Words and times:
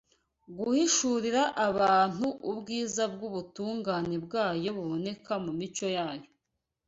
guhishurira 0.57 1.41
abantu 1.67 2.25
ubwiza 2.51 3.03
bw’ubutungane 3.13 4.15
bwayo 4.25 4.69
buboneka 4.77 5.33
mu 5.43 5.51
mico 5.59 5.87
yayo. 5.97 6.27